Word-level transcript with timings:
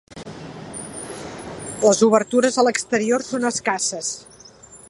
Les 1.87 2.01
obertures 2.09 2.57
a 2.63 2.67
l'exterior 2.69 3.29
són 3.31 3.49
escasses. 3.55 4.15